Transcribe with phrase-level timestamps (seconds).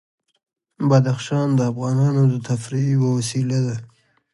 [0.89, 3.77] بدخشان د افغانانو د تفریح یوه وسیله ده.